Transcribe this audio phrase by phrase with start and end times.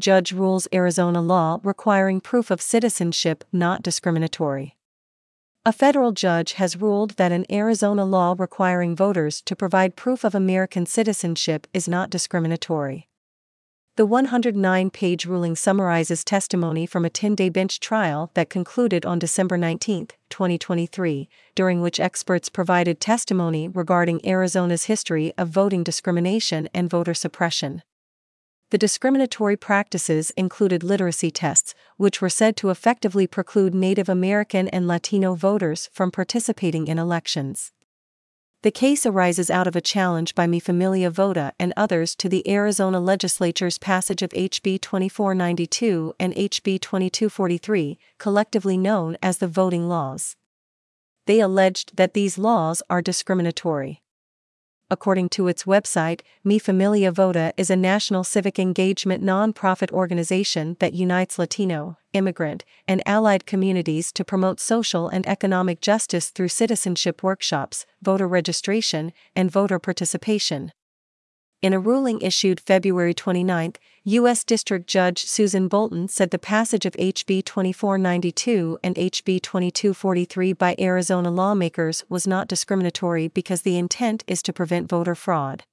[0.00, 4.76] Judge rules Arizona law requiring proof of citizenship not discriminatory.
[5.66, 10.34] A federal judge has ruled that an Arizona law requiring voters to provide proof of
[10.34, 13.08] American citizenship is not discriminatory.
[13.96, 19.18] The 109 page ruling summarizes testimony from a 10 day bench trial that concluded on
[19.18, 26.88] December 19, 2023, during which experts provided testimony regarding Arizona's history of voting discrimination and
[26.88, 27.82] voter suppression.
[28.70, 34.86] The discriminatory practices included literacy tests, which were said to effectively preclude Native American and
[34.86, 37.72] Latino voters from participating in elections.
[38.62, 42.48] The case arises out of a challenge by Mi Familia Vota and others to the
[42.48, 50.36] Arizona legislature's passage of HB 2492 and HB 2243, collectively known as the voting laws.
[51.26, 54.00] They alleged that these laws are discriminatory
[54.90, 60.94] according to its website, Mi Familia Vota is a national civic engagement nonprofit organization that
[60.94, 67.86] unites Latino, immigrant, and allied communities to promote social and economic justice through citizenship workshops,
[68.02, 70.72] voter registration, and voter participation.
[71.62, 74.44] In a ruling issued February 29, U.S.
[74.44, 81.30] District Judge Susan Bolton said the passage of HB 2492 and HB 2243 by Arizona
[81.30, 85.64] lawmakers was not discriminatory because the intent is to prevent voter fraud.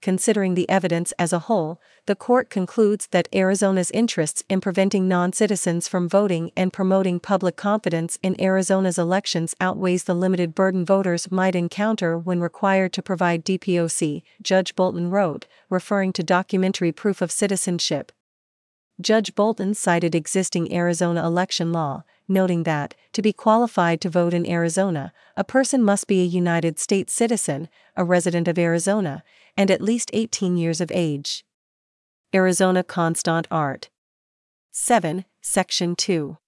[0.00, 5.32] Considering the evidence as a whole, the court concludes that Arizona's interests in preventing non
[5.32, 11.32] citizens from voting and promoting public confidence in Arizona's elections outweighs the limited burden voters
[11.32, 17.32] might encounter when required to provide DPOC, Judge Bolton wrote, referring to documentary proof of
[17.32, 18.12] citizenship.
[19.00, 24.44] Judge Bolton cited existing Arizona election law, noting that, to be qualified to vote in
[24.44, 29.22] Arizona, a person must be a United States citizen, a resident of Arizona,
[29.58, 31.44] and at least 18 years of age.
[32.32, 33.90] Arizona Constant Art.
[34.70, 35.24] 7.
[35.42, 36.38] Section 2.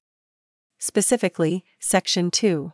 [0.79, 2.73] Specifically, Section 2.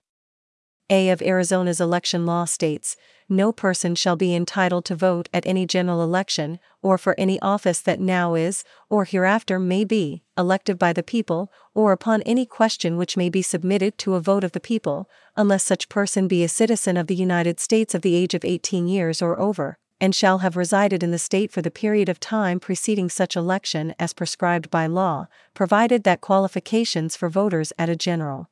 [0.90, 2.96] A of Arizona's election law states
[3.28, 7.80] no person shall be entitled to vote at any general election, or for any office
[7.80, 12.96] that now is, or hereafter may be, elected by the people, or upon any question
[12.96, 16.48] which may be submitted to a vote of the people, unless such person be a
[16.48, 20.38] citizen of the United States of the age of 18 years or over and shall
[20.38, 24.70] have resided in the state for the period of time preceding such election as prescribed
[24.70, 28.48] by law, provided that qualifications for voters at a general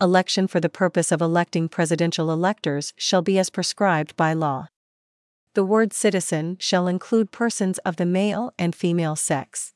[0.00, 4.68] election for the purpose of electing presidential electors shall be as prescribed by law.
[5.54, 9.74] The word citizen shall include persons of the male and female sex.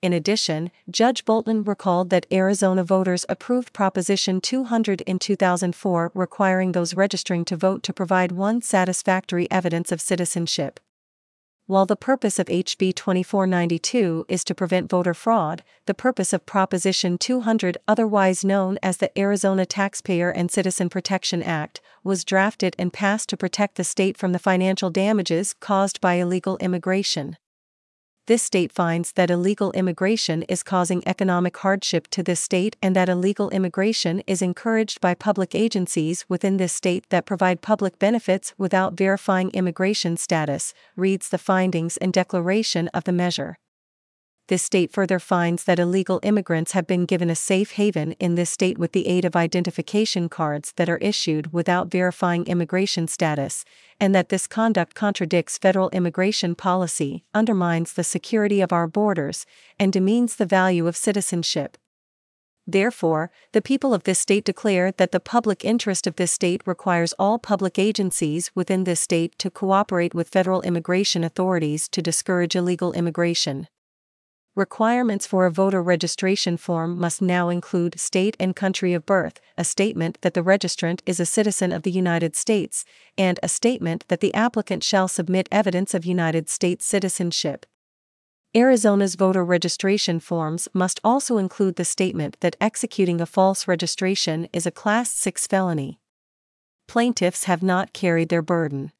[0.00, 6.94] In addition, Judge Bolton recalled that Arizona voters approved Proposition 200 in 2004 requiring those
[6.94, 10.78] registering to vote to provide one satisfactory evidence of citizenship.
[11.66, 17.18] While the purpose of HB 2492 is to prevent voter fraud, the purpose of Proposition
[17.18, 23.28] 200, otherwise known as the Arizona Taxpayer and Citizen Protection Act, was drafted and passed
[23.30, 27.36] to protect the state from the financial damages caused by illegal immigration
[28.28, 33.08] this state finds that illegal immigration is causing economic hardship to this state and that
[33.08, 38.92] illegal immigration is encouraged by public agencies within this state that provide public benefits without
[38.92, 43.58] verifying immigration status, reads the findings and declaration of the measure
[44.48, 48.50] this state further finds that illegal immigrants have been given a safe haven in this
[48.50, 53.64] state with the aid of identification cards that are issued without verifying immigration status,
[54.00, 59.44] and that this conduct contradicts federal immigration policy, undermines the security of our borders,
[59.78, 61.76] and demeans the value of citizenship.
[62.66, 67.14] Therefore, the people of this state declare that the public interest of this state requires
[67.18, 72.92] all public agencies within this state to cooperate with federal immigration authorities to discourage illegal
[72.92, 73.68] immigration.
[74.58, 79.62] Requirements for a voter registration form must now include state and country of birth, a
[79.62, 82.84] statement that the registrant is a citizen of the United States,
[83.16, 87.66] and a statement that the applicant shall submit evidence of United States citizenship.
[88.52, 94.66] Arizona's voter registration forms must also include the statement that executing a false registration is
[94.66, 96.00] a Class 6 felony.
[96.88, 98.90] Plaintiffs have not carried their burden.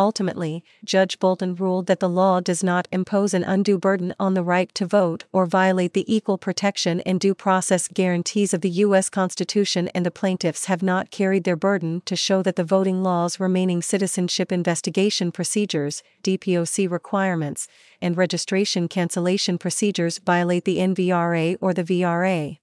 [0.00, 4.42] Ultimately, Judge Bolton ruled that the law does not impose an undue burden on the
[4.42, 9.10] right to vote or violate the equal protection and due process guarantees of the U.S.
[9.10, 13.38] Constitution, and the plaintiffs have not carried their burden to show that the voting law's
[13.38, 17.68] remaining citizenship investigation procedures, DPOC requirements,
[18.00, 22.56] and registration cancellation procedures violate the NVRA or the VRA.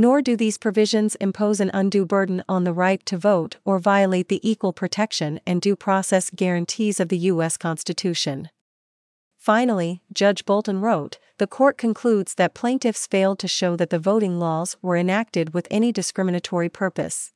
[0.00, 4.30] Nor do these provisions impose an undue burden on the right to vote or violate
[4.30, 7.58] the equal protection and due process guarantees of the U.S.
[7.58, 8.48] Constitution.
[9.36, 14.38] Finally, Judge Bolton wrote The court concludes that plaintiffs failed to show that the voting
[14.38, 17.34] laws were enacted with any discriminatory purpose.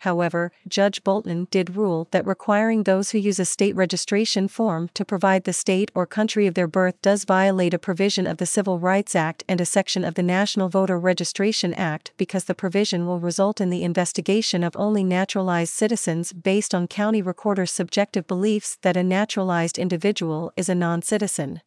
[0.00, 5.04] However, Judge Bolton did rule that requiring those who use a state registration form to
[5.04, 8.78] provide the state or country of their birth does violate a provision of the Civil
[8.78, 13.20] Rights Act and a section of the National Voter Registration Act because the provision will
[13.20, 18.96] result in the investigation of only naturalized citizens based on county recorders' subjective beliefs that
[18.96, 21.60] a naturalized individual is a non citizen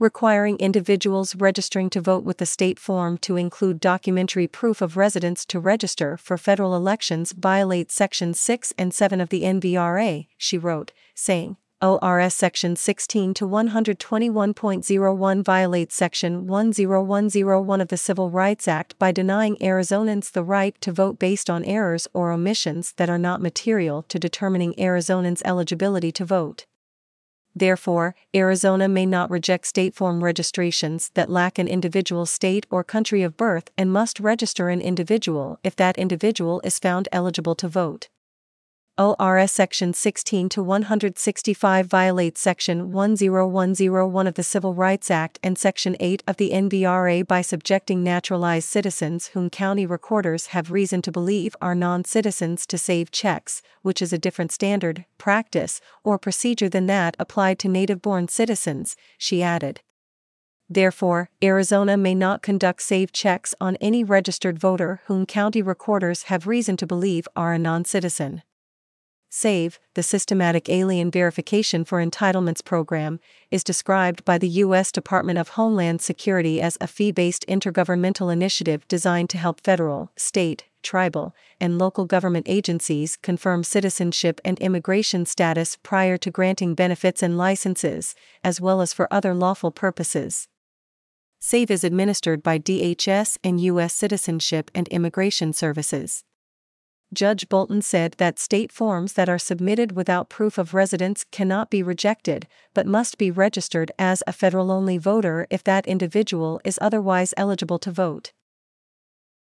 [0.00, 5.44] requiring individuals registering to vote with the state form to include documentary proof of residence
[5.44, 10.92] to register for federal elections violates Section 6 and 7 of the NVRA, she wrote,
[11.14, 19.12] saying, ARS Section 16 to 121.01 violates Section 10101 of the Civil Rights Act by
[19.12, 24.02] denying Arizonans the right to vote based on errors or omissions that are not material
[24.08, 26.66] to determining Arizonans' eligibility to vote.
[27.54, 33.22] Therefore, Arizona may not reject state form registrations that lack an individual state or country
[33.22, 38.08] of birth and must register an individual if that individual is found eligible to vote.
[39.00, 45.96] ARS Section 16 to 165 violates Section 10101 of the Civil Rights Act and Section
[45.98, 51.56] 8 of the NVRA by subjecting naturalized citizens whom county recorders have reason to believe
[51.62, 56.84] are non citizens to save checks, which is a different standard, practice, or procedure than
[56.84, 59.80] that applied to native born citizens, she added.
[60.68, 66.46] Therefore, Arizona may not conduct save checks on any registered voter whom county recorders have
[66.46, 68.42] reason to believe are a non citizen.
[69.32, 73.20] SAVE, the Systematic Alien Verification for Entitlements Program,
[73.52, 74.90] is described by the U.S.
[74.90, 80.64] Department of Homeland Security as a fee based intergovernmental initiative designed to help federal, state,
[80.82, 87.38] tribal, and local government agencies confirm citizenship and immigration status prior to granting benefits and
[87.38, 90.48] licenses, as well as for other lawful purposes.
[91.38, 93.94] SAVE is administered by DHS and U.S.
[93.94, 96.24] Citizenship and Immigration Services.
[97.12, 101.82] Judge Bolton said that state forms that are submitted without proof of residence cannot be
[101.82, 107.34] rejected, but must be registered as a federal only voter if that individual is otherwise
[107.36, 108.32] eligible to vote.